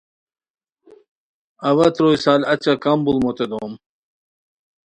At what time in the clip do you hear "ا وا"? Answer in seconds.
1.67-1.87